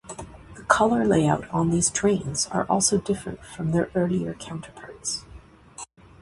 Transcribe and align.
The 0.55 0.63
colour 0.63 1.05
layout 1.05 1.47
on 1.51 1.69
these 1.69 1.91
trains 1.91 2.47
are 2.47 2.65
also 2.67 2.97
different 2.97 3.45
from 3.45 3.69
their 3.69 3.91
earlier 3.93 4.33
counterparts. 4.33 5.25